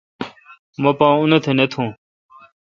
مہ 0.81 0.91
پا 0.97 1.07
اوتھ 1.17 1.49
نہ 1.57 1.65
تھون۔ 1.71 1.89